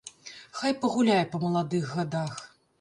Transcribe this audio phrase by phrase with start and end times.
[0.59, 2.45] Хай пагуляе па маладых гадах.